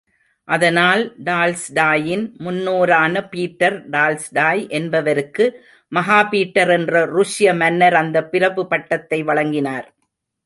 [0.47, 5.45] அதனால், டால்ஸ்டாயின் முன்னோரான Peter Tolstoy என்பவருக்கு,
[5.91, 9.87] மகாபீட்டர் என்ற ருஷ்ய மன்னர் அந்தப் பிரபு பட்டத்தை வழங்கினார்.